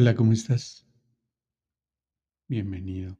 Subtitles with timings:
[0.00, 0.86] Hola, ¿cómo estás?
[2.46, 3.18] Bienvenido.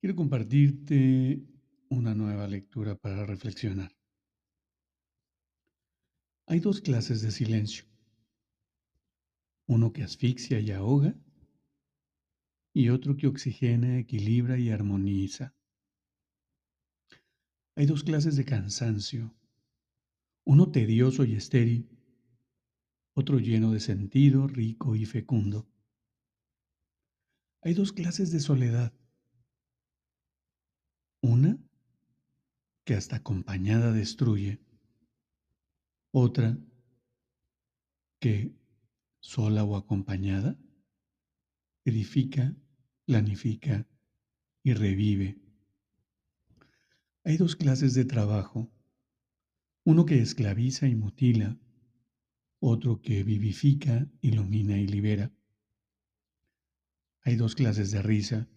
[0.00, 1.46] Quiero compartirte
[1.90, 3.94] una nueva lectura para reflexionar.
[6.46, 7.84] Hay dos clases de silencio.
[9.66, 11.14] Uno que asfixia y ahoga
[12.72, 15.54] y otro que oxigena, equilibra y armoniza.
[17.76, 19.36] Hay dos clases de cansancio.
[20.46, 21.90] Uno tedioso y estéril
[23.14, 25.68] otro lleno de sentido, rico y fecundo.
[27.60, 28.92] Hay dos clases de soledad.
[31.20, 31.58] Una
[32.84, 34.60] que hasta acompañada destruye.
[36.10, 36.58] Otra
[38.18, 38.54] que,
[39.20, 40.58] sola o acompañada,
[41.84, 42.56] edifica,
[43.04, 43.86] planifica
[44.62, 45.40] y revive.
[47.24, 48.72] Hay dos clases de trabajo.
[49.84, 51.56] Uno que esclaviza y mutila
[52.64, 55.32] otro que vivifica, ilumina y libera.
[57.22, 58.48] Hay dos clases de risa,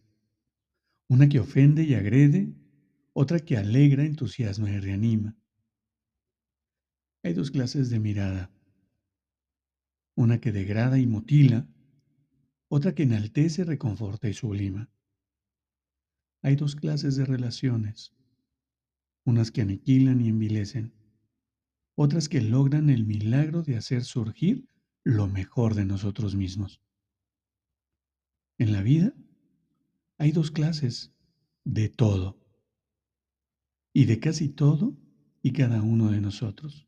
[1.07, 2.53] una que ofende y agrede,
[3.13, 5.35] otra que alegra, entusiasma y reanima.
[7.23, 8.51] Hay dos clases de mirada,
[10.13, 11.67] una que degrada y mutila,
[12.67, 14.87] otra que enaltece, reconforta y sublima.
[16.43, 18.13] Hay dos clases de relaciones,
[19.23, 20.93] unas que aniquilan y envilecen,
[21.95, 24.67] otras que logran el milagro de hacer surgir
[25.03, 26.81] lo mejor de nosotros mismos.
[28.57, 29.13] En la vida
[30.17, 31.13] hay dos clases
[31.63, 32.39] de todo
[33.93, 34.97] y de casi todo
[35.41, 36.87] y cada uno de nosotros.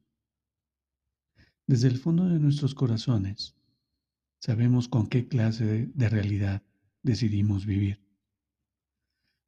[1.68, 3.56] Desde el fondo de nuestros corazones
[4.40, 6.64] sabemos con qué clase de, realidad
[7.04, 8.02] decidimos vivir.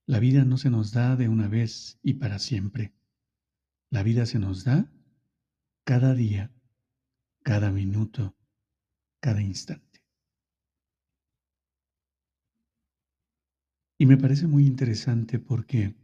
[0.05, 2.93] La vida no se nos da de una vez y para siempre.
[3.89, 4.91] La vida se nos da
[5.89, 6.53] cada día,
[7.41, 8.35] cada minuto,
[9.19, 10.05] cada instante.
[13.97, 15.95] Y me parece muy interesante porque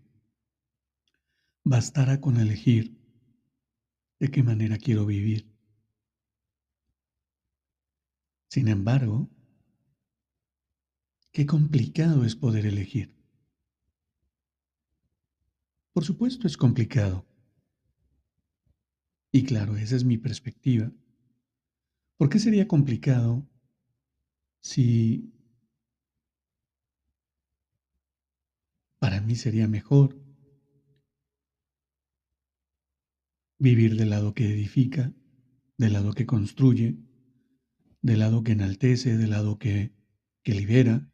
[1.64, 2.98] bastará con elegir
[4.20, 5.56] de qué manera quiero vivir.
[8.50, 9.30] Sin embargo,
[11.32, 13.14] qué complicado es poder elegir.
[15.94, 17.35] Por supuesto es complicado.
[19.36, 20.90] Y claro, esa es mi perspectiva.
[22.16, 23.46] ¿Por qué sería complicado
[24.62, 25.30] si
[28.98, 30.18] para mí sería mejor
[33.60, 35.14] vivir del lado que edifica,
[35.78, 36.96] del lado que construye,
[38.02, 39.92] del lado que enaltece, del lado que,
[40.44, 41.12] que libera,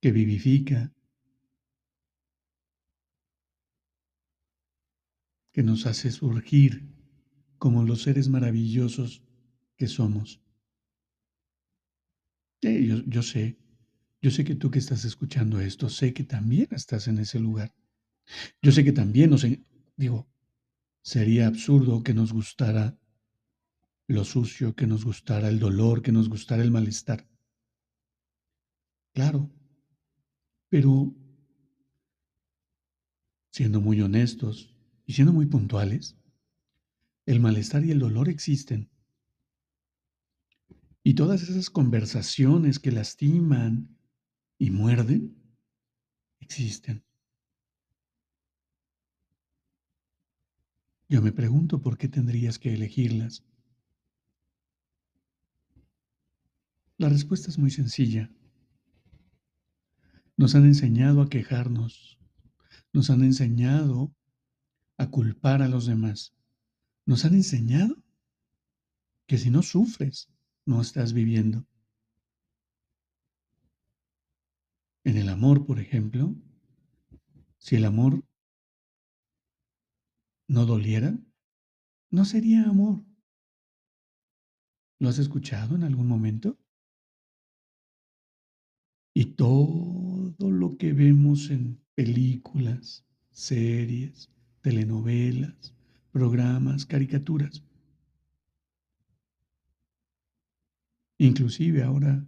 [0.00, 0.94] que vivifica,
[5.56, 6.86] que nos hace surgir
[7.56, 9.22] como los seres maravillosos
[9.78, 10.42] que somos.
[12.60, 13.56] yo, yo, sé,
[14.20, 17.74] yo sé que tú que estás escuchando esto, sé que también estás en ese lugar.
[18.60, 19.46] Yo sé que también nos,
[19.96, 20.28] digo,
[21.00, 22.98] sería absurdo que nos gustara
[24.08, 27.26] lo sucio, que nos gustara el dolor, que nos gustara el malestar.
[29.14, 29.50] Claro,
[30.68, 31.14] pero
[33.50, 34.75] siendo muy honestos,
[35.06, 36.16] y siendo muy puntuales,
[37.24, 38.90] el malestar y el dolor existen.
[41.02, 43.96] Y todas esas conversaciones que lastiman
[44.58, 45.40] y muerden,
[46.40, 47.04] existen.
[51.08, 53.44] Yo me pregunto por qué tendrías que elegirlas.
[56.98, 58.32] La respuesta es muy sencilla.
[60.36, 62.18] Nos han enseñado a quejarnos,
[62.92, 64.15] nos han enseñado
[64.98, 66.34] a culpar a los demás.
[67.04, 67.96] Nos han enseñado
[69.26, 70.28] que si no sufres,
[70.64, 71.66] no estás viviendo.
[75.04, 76.34] En el amor, por ejemplo,
[77.58, 78.24] si el amor
[80.48, 81.18] no doliera,
[82.10, 83.04] no sería amor.
[84.98, 86.58] ¿Lo has escuchado en algún momento?
[89.14, 94.30] Y todo lo que vemos en películas, series,
[94.66, 95.72] telenovelas,
[96.10, 97.62] programas, caricaturas.
[101.18, 102.26] Inclusive ahora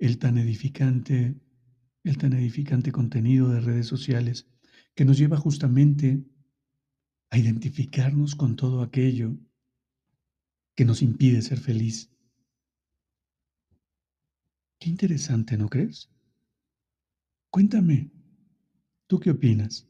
[0.00, 1.36] el tan edificante,
[2.02, 4.48] el tan edificante contenido de redes sociales
[4.96, 6.24] que nos lleva justamente
[7.30, 9.36] a identificarnos con todo aquello
[10.74, 12.10] que nos impide ser feliz.
[14.80, 16.10] Qué interesante, ¿no crees?
[17.48, 18.10] Cuéntame,
[19.06, 19.89] ¿tú qué opinas?